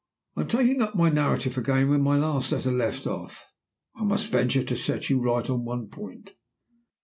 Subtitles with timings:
[0.35, 3.53] "In taking up my narrative again where my last letter left off,
[3.95, 6.33] I must venture to set you right on one point.